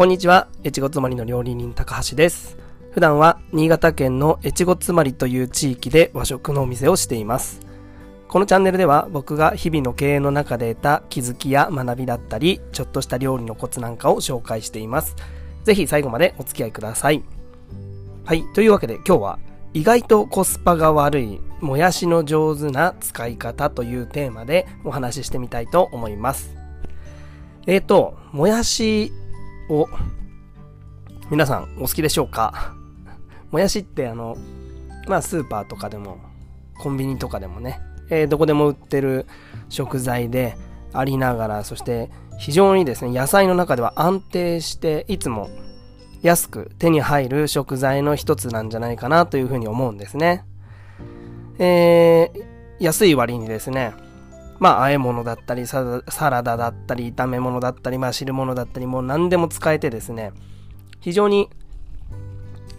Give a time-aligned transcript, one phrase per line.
[0.00, 2.56] こんにちは、越後妻りの料理人高橋です。
[2.92, 7.60] 普段は新潟県の越後妻りという地域で和食のお店をしています。
[8.26, 15.16] このチャンネルでは僕が日々の経営の中で得た気づきや学びだったり、ちょっとした料理のコツなんかを紹介しています。
[15.64, 17.22] ぜひ最後までお付き合いください。
[18.24, 19.38] はい、というわけで今日は
[19.74, 26.56] 意外とコスパが悪いもやしの上手な使い方というテーマでお話ししてみたいと思います。
[27.66, 29.12] えーと、もやし
[29.70, 29.88] を
[31.30, 32.74] 皆さんお好きでしょうか？
[33.50, 34.36] もやしってあの、
[35.06, 36.18] まあスーパーとかでも
[36.78, 39.26] コンビニとかでもね、えーどこでも売ってる
[39.68, 40.56] 食材で
[40.92, 45.48] ありながら、そして非常にですね、野菜の中では安定していつも
[46.22, 50.44] 安く手に入る食材の一つなんじゃないかなというふうに思うんですね。
[51.58, 53.92] えー安い割にですね、
[54.60, 60.32] まあ、和え物だったりサ、サラダだったり、炒め物だったり、まあ、汁物だったり、もう何でも使えてですね、
[61.00, 61.48] 非常に、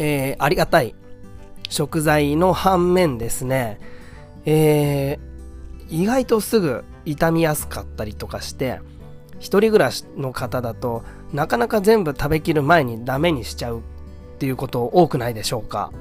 [0.00, 0.94] えーありがたい
[1.68, 3.78] 食材の反面ですね、
[4.44, 5.28] えー
[5.90, 8.80] 意外とすぐ傷みやすかったりとかして、
[9.38, 13.82] 一人暮らしの方だとなかなか全部食べきる前にダメにしちゃうっ
[14.38, 15.92] ていうこと多くないでしょうか。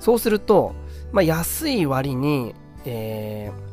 [0.00, 0.74] そうすると、
[1.12, 2.54] まあ、安い割に、
[2.86, 3.66] えー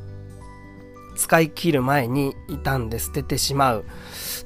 [1.15, 3.85] 使い切る前に傷んで捨ててしまう。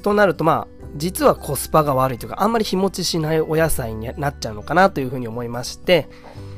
[0.02, 6.08] となるとまあ実はコスパが悪いというかあんまり日持ちしないお野菜になっちゃうのかなというふうに思いまして、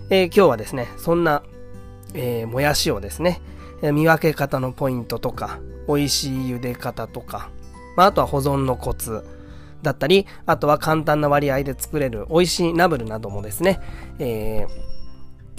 [0.09, 1.43] えー今日はですねそんな、
[2.13, 3.41] えーもやしをですね
[3.81, 7.49] 見分け方のポイントとか美味しい茹で方とか、
[7.95, 9.23] まあ、あとは保存のコツ
[9.81, 13.79] だったりあとは簡単な割合で作れる美味しいナブルなどもですね、
[14.19, 14.88] えー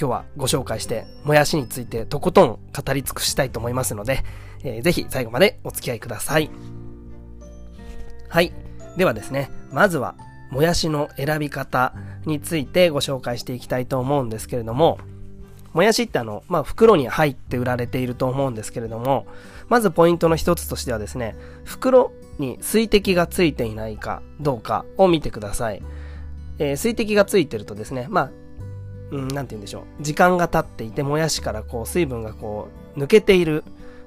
[0.01, 4.25] 今日はご紹介してもやしについてとことん語り尽くしたいと思いますので、
[4.65, 6.51] えーぜひ最後までお付き合いください
[8.29, 8.53] はい
[8.97, 10.15] ではですねまずは
[10.51, 11.93] もやしの選び方
[12.25, 14.99] についてご紹介していきたいと思うんですけれども
[15.75, 19.27] もやしってあの、まあ、袋に入って売られていると思うんですけれども、
[19.69, 22.11] まずポイントの一つとしてはですね、袋
[22.41, 25.83] に水滴がついていないかどうかを見てください。
[26.59, 28.31] えー水滴がついてるとですね、まあ、
[29.11, 30.03] うん、なて言うんでしょう。
[30.03, 33.65] 時間が経っていて、もやしからこう、水分がこう、抜けている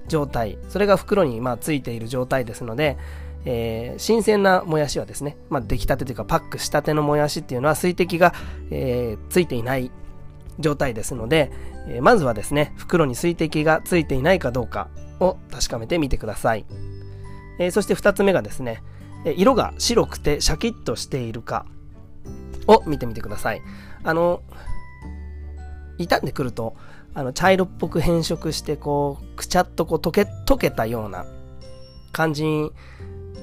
[0.07, 0.57] 状態。
[0.69, 2.97] それが袋にまあついている状態ですので、
[3.45, 8.33] えー新鮮なもやしはですね、まあ、出来たてというかパックしたてのもやしっていうのは水滴が、
[8.71, 9.91] えーついていない
[10.59, 11.51] 状態ですので、
[11.87, 14.89] えーまずはですね、袋に水滴がついていないかどうか
[15.19, 16.65] を確かめてみてください。
[17.59, 18.81] えそして2つ目がですね、
[19.37, 21.65] 色が白くてシャキッとしているか
[22.67, 23.61] を見てみてください。
[24.03, 24.41] あの、
[25.97, 26.75] 傷んでくると、
[27.13, 31.25] あの、茶色っぽく変色して、こう、くちゃっとこう溶け、溶けたような
[32.11, 32.71] 感じに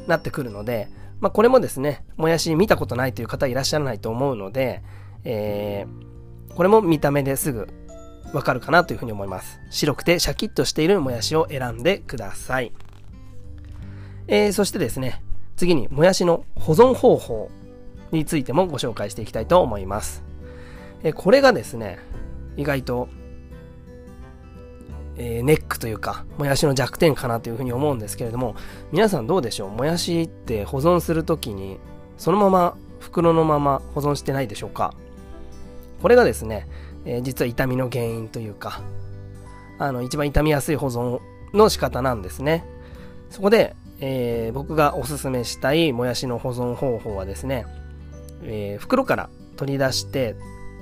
[0.06, 0.88] なってくるので、
[1.20, 4.82] まあこれもですね、もやし見たことないという方いらっしゃらないと思うので、
[5.24, 6.10] えー
[6.56, 7.68] これも見た目ですぐ
[8.32, 9.60] わかるかなというふうに思います。
[9.70, 12.72] 白くてシャキッとしているもやしを選んでください。
[14.26, 15.22] えーそしてですね、
[15.56, 17.50] 次にもやしの保存方法
[18.10, 20.24] についてもご紹介していきたいと思います。
[21.04, 21.98] えーこれがですね、
[22.60, 23.08] 意外と、
[25.16, 28.54] えーネックというか、もやしの弱点かなというふうに思うんですけれども、
[28.92, 29.70] 皆さんどうでしょう？
[29.70, 31.78] もやしって保存するときに、
[32.18, 34.94] そのまま袋のまま保存してないでしょうか？
[36.02, 36.68] これがですね、
[37.04, 38.82] えー実は痛みの原因というか、
[39.78, 41.20] あの、一番傷みやすい保存
[41.54, 42.64] の仕方なんですね。
[43.30, 47.66] そこで、えー僕がおすすめしたいもやしの保存方法はですね、
[48.42, 50.36] えー袋から取り出して、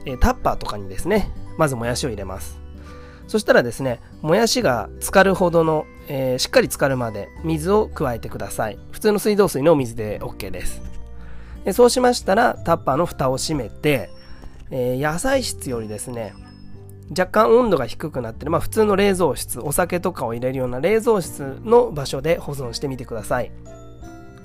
[0.04, 2.58] えータッパーとかにですね、まずもやしを入れます。
[3.26, 8.78] そしたらですね、もやしが浸かるほどの、えーしっかり浸かるまで水を加えてください。
[8.90, 10.80] 普通の水道水のお水で OK です。
[11.64, 14.08] でそうしましたら、タッパーの蓋を閉めて、
[14.70, 16.32] えー野菜室よりですね、
[17.10, 23.50] 若干温度が低くなってる、まあ普通の冷蔵室、お酒とかを入れるような冷蔵室の場所で保存してみてください。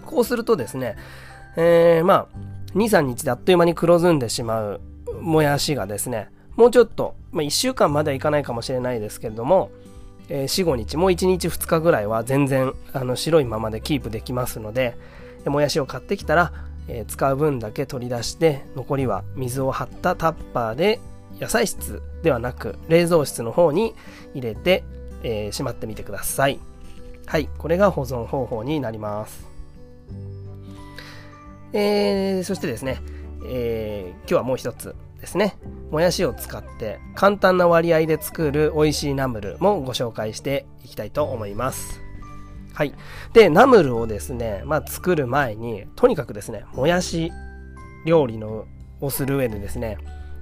[0.05, 0.97] こうするとですね、
[1.55, 2.27] えーまあ、
[2.75, 4.81] 2、3日であっという間に黒ずんでしまう
[5.21, 9.71] もやしがですね、もうちょっと、まあ1週間まではいかないかもしれないですけれども、
[10.29, 14.95] えー4、5日、もう1日2日ぐらいは全然あの白いままでキープできますので、
[15.45, 16.53] もやしを買ってきたら、
[16.87, 20.99] えー使う分だけ取り出して残りは水を張ったタッパーで
[21.39, 23.95] 野菜室ではなく冷蔵室の方に
[24.33, 24.83] 入れて、
[25.23, 26.59] えーしまってみてください。
[27.25, 29.47] はいこれが保存方法になります。
[31.73, 33.01] えーそしてですね、
[33.47, 34.95] えー今日はもう一つ。
[35.23, 35.57] ですね
[35.89, 42.01] もやしを使って簡単な割合で作る美味しいナムルもご紹介していきたいと思います
[42.73, 42.95] はい。
[43.33, 47.31] で、ナムルをですね、まあ、作る前に、とにかくですね、もやし
[48.03, 48.65] 料理の
[48.99, 49.99] をする上でですね、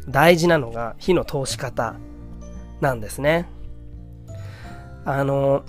[0.07, 1.95] 大事なのが火の通し方
[2.80, 3.50] なんですね。
[5.04, 5.66] あの、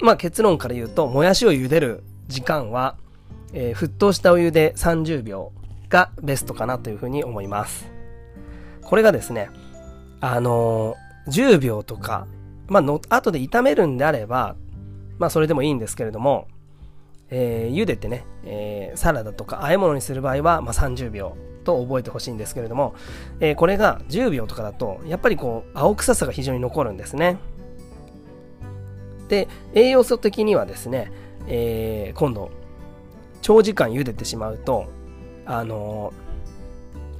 [0.00, 2.96] まあ、結論から言うと、もやしを茹でる時間は、
[3.52, 5.52] えー、沸騰したお湯で30秒
[5.90, 7.95] がベストかなというふうに思います。
[8.86, 9.50] これがですね、
[10.20, 12.26] あのー、10秒とか、
[12.68, 14.56] まあの、後で炒めるんであれば、
[15.18, 16.48] まあそれでもいいんですけれども、
[17.30, 22.94] えー、茹でてね、えー、サラダとか和え物にする場合は、まあ、30秒と覚えてほしいんですけれども、
[23.40, 27.38] えー、これが10秒とかだと、やっぱりこう、青臭さが非常に残るんですね。
[29.28, 31.10] で、栄養素的にはですね、
[31.48, 32.50] えー、今度、
[33.42, 34.86] 長時間茹でてしまうと、
[35.44, 36.25] あのー、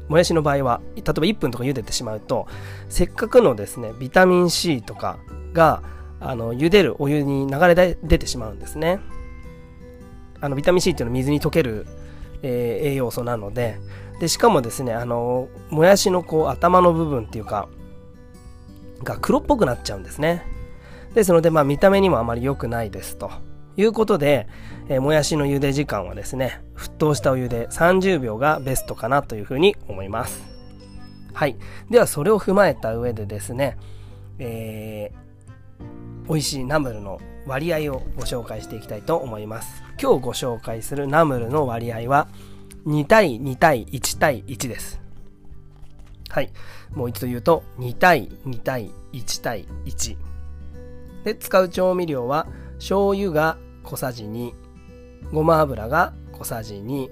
[0.08, 2.46] もやしの場合は、例えば1分とか茹でてしまうと、
[2.88, 5.18] せっかくのですね、ビタミン C とか
[5.52, 5.82] が、
[6.20, 9.00] あの、茹でるお湯に流れ出てしまうんですね。
[10.40, 11.86] あの、ビタミン C っていうのは水に溶ける、
[12.42, 13.78] えー、栄養素なので、
[14.20, 17.68] で、しかもですね、あの、もやしのこう、頭の部分っていうか、
[19.02, 20.42] が黒っぽくなっちゃうんですね。
[21.14, 23.30] ですので、まあ、見た目にもあまり良くないですと。
[23.76, 24.46] いうことで、
[24.88, 30.42] えー、もやしの茹で時間はですね、沸騰したお湯で30秒がベストかなというふうに思います。
[31.34, 31.56] はい。
[31.90, 33.76] では、それを踏まえた上でですね、
[34.38, 39.82] えー、美味しいナムルの割合をご紹介していきたいと思います。
[40.00, 42.28] 今日ご紹介するナムルの割合は
[42.86, 45.00] 2対2対1対1です。
[46.28, 46.50] はい。
[46.92, 50.16] もう一度言うと2対2対1対1。
[51.24, 52.46] で、使う調味料は
[52.78, 54.52] 醤油が小さじ2、
[55.32, 57.08] ごま油が小さじ2、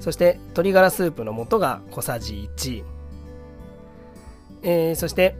[0.00, 2.84] そして鶏ガラスープの素が小さじ1、
[4.62, 5.36] えー、そして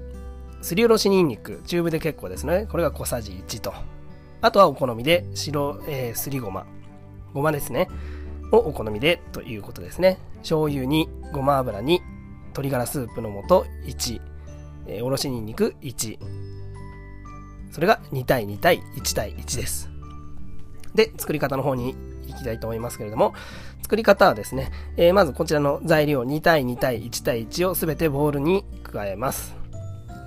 [0.60, 2.66] すりおろしにんにく、チューブで結構ですね。
[2.68, 3.72] これが小さじ1と。
[4.40, 6.66] あとはお好みで白、えー、すりごま。
[7.32, 7.88] ごまですね。
[8.50, 10.18] をお好みでということですね。
[10.38, 12.02] 醤油に、ごま油に、
[12.46, 14.20] 鶏ガラスープの素1、
[14.86, 16.18] えー、おろしにんにく1。
[17.70, 19.90] それが2対2対1対1です。
[20.94, 21.94] で、作り方の方に
[22.26, 23.34] 行きたいと思いますけれども、
[23.82, 29.54] 作り方はですね、えー、まずこちらの材料2対2対1対1をすべてボウルに加えます。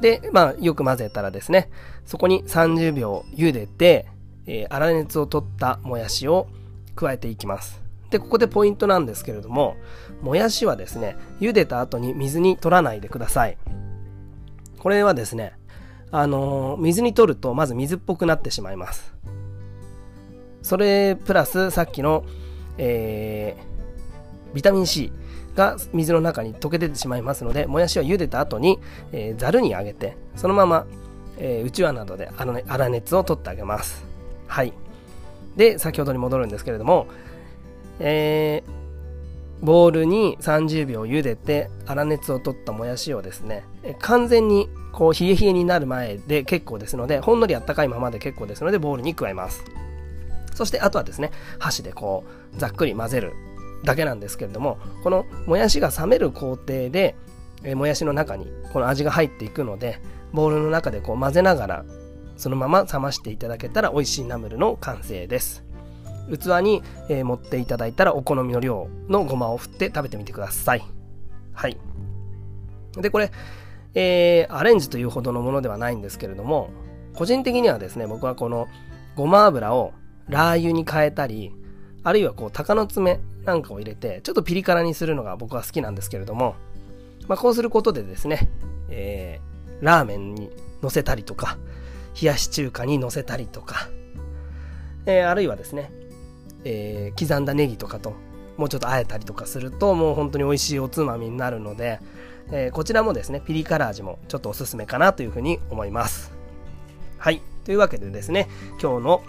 [0.02, 1.70] で、まあ、よく混ぜたらですね、
[2.06, 4.08] そこに30秒茹でて、
[4.48, 6.48] えー、粗熱を取ったもやしを
[6.96, 7.82] 加えていきます。
[8.10, 9.76] で、ここでポイントなんですけれども、
[10.22, 13.58] もやしはですね、茹でた後に水に取らないでください。
[14.80, 15.54] これはですね、
[16.12, 19.13] あの、水に取るとまず水っぽくなってしまいます。
[20.62, 22.24] それプラスさっきの、
[22.78, 25.12] えー、ビタミン C
[25.56, 28.80] が水の中に溶け出てしまいますので、もやしは茹でた後に、
[29.12, 30.86] えー、ざるにあげて、そのまま、
[31.38, 34.06] え、うちわなどで粗熱を取ってあげます。
[34.48, 34.74] はい。
[35.56, 37.08] で、先ほどに戻るんですけれども、
[38.00, 38.81] えー、
[39.62, 43.63] ボウルに30秒茹でて粗熱を取ったもやしをですね、
[44.00, 49.63] 完全にこう冷え冷えになる前で結構ですので、ほんのりあったかいままで結構ですので、ボウルに加えます。
[50.54, 52.24] そしてあとはですね、箸でこ
[52.56, 53.34] う、ざっくり混ぜる
[53.84, 57.16] だけなんですけれどもこのもやしが冷める工程で、
[57.75, 60.00] もやしの中にこの味が入っていくので
[60.34, 61.86] ボウルの中でこう混ぜながら
[62.36, 65.63] そのまま冷ましていただけたら美味しいナムルの完成です
[66.38, 70.84] 器に、えー、盛っていただいたらお好みの量のごまを振って食べてみてください。
[71.54, 71.78] はい。
[72.98, 73.32] でこれ、
[73.94, 76.72] えー、アレンジというほどのものではないんですけれども
[77.14, 78.68] 個人的にはですね僕はこの
[79.16, 79.94] ごま油を
[80.28, 81.54] ラー油に変えたり
[82.04, 86.56] あるいはこう鷹の爪なんかを入れてちょっとピリ辛にするのが僕は好きなんですけれども、
[87.28, 88.50] まあ、こうすることでですね、
[88.90, 90.50] えー、ラーメンに
[90.82, 91.58] 乗せたりとか
[92.20, 93.90] 冷やし中華に乗せたりとか、
[95.06, 95.92] えー、あるいはですね、
[96.63, 98.13] えー、刻んだネギとかと
[98.58, 102.00] もうちょっとあえたりとかするともう本当に美味しいおつまみになるので、
[102.51, 106.32] えー、こちらもですねピリ辛味もちょっとおすすめかなというふうに思います。
[107.18, 107.41] はい。
[107.63, 108.50] というわけでですね
[108.82, 109.24] 今日の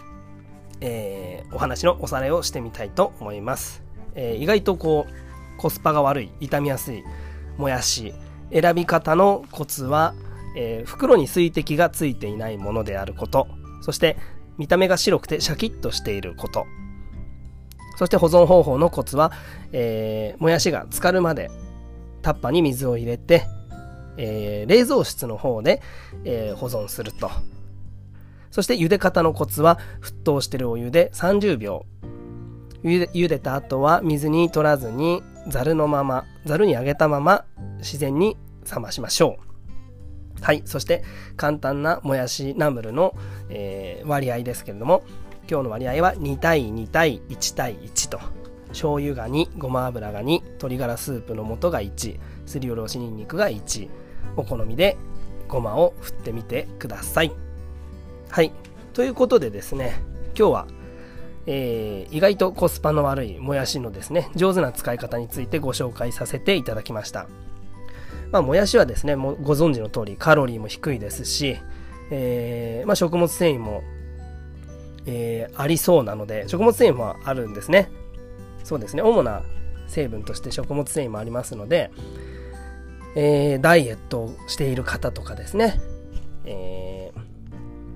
[0.82, 3.82] えー、お話のおさらいをしてみたいと思います。
[4.14, 7.04] えー、意外とこう、コスパが悪い、傷みやすい
[7.56, 8.12] もやし、
[8.52, 10.14] 選び方のコツは、
[10.56, 13.46] え、袋に水滴がついていないものであること、
[13.80, 14.16] そして
[14.58, 16.66] 見た目が白くてシャキッとしていること、
[17.96, 19.32] そして保存方法のコツは、
[19.72, 21.50] えー、もやしが浸かるまで
[22.22, 23.46] タッパに水を入れて、
[24.16, 25.82] えー、冷蔵室の方で、
[26.24, 27.30] えー、保存すると。
[28.50, 31.86] そして茹で方のコツは沸騰してるお湯で30秒
[32.84, 37.46] 茹でた後は水に取らずにざるのままざるに上げたまま
[37.78, 38.36] 自然に
[38.70, 39.52] 冷ましましょう
[40.42, 40.62] はい。
[40.64, 41.04] そして、
[41.36, 43.14] 簡単なもやしナムルの、
[43.48, 45.04] えー、割合ですけれども、
[45.50, 48.20] 今日の割合は2対2対1対1と。
[48.68, 53.88] 醤油が2、ごま油が2、鶏ガラスープの素が1、すりおろしにんにくが1。
[54.36, 54.96] お好みで
[55.48, 57.32] ごまを振ってみてください。
[58.30, 58.52] はい。
[58.94, 60.00] ということでですね、
[60.36, 60.66] 今日は、
[61.46, 67.26] えー、意外とコスパの悪いもやしのですね、上手な使い方についてご紹介させていただきました。
[68.30, 71.58] まあ、もやしはですね、もご存知の通りカロリーも低いですし、
[72.10, 73.82] えー、まあ、食物繊維も、
[75.06, 77.90] えー、ありそうなので、食物繊維もあるんですね。
[78.64, 79.42] そうですね、主な
[79.88, 81.90] 成分として食物繊維もありますので、
[83.14, 85.80] えー、ダイエットをしている方とかですね、
[86.44, 87.12] え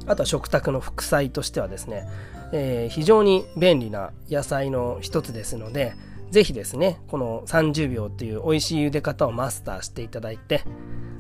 [0.05, 2.09] ー、あとは食卓の副菜としてはですね、
[2.53, 5.95] えー、非常に便利な野菜の一つですので、
[6.31, 10.65] ぜひですね、この30秒っていう美味しい茹で方をマスターしていただいて、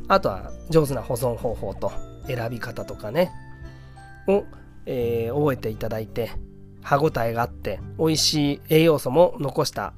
[0.08, 1.92] あとは上手な保存方法と
[2.26, 3.30] 選び方とかね、
[4.28, 4.44] を、
[4.86, 6.30] えー、覚えていただいて、
[6.82, 9.92] 歯ごたえがあって美味しい栄養素も残した、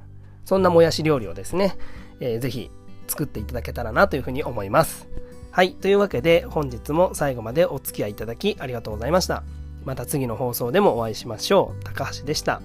[0.45, 1.77] そんなもやし料理をですね、
[2.21, 2.71] えー、ぜひ
[3.07, 5.09] 作っていただけたらなというふうに思います。
[5.51, 5.75] はい。
[5.75, 9.43] というわけで本日も最後までお付き合いいただきありがとうございました。
[9.85, 11.85] また次の放送でもお会いしましょう。
[11.85, 12.61] 高橋でした。